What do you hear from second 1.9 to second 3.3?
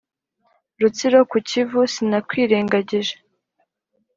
sinakwirengagije